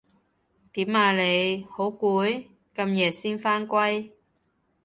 [0.73, 1.67] 點啊你？
[1.69, 2.45] 好攰？
[2.73, 4.09] 咁夜先返歸